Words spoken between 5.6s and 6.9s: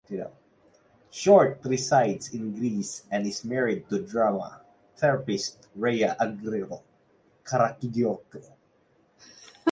Rhea Argyro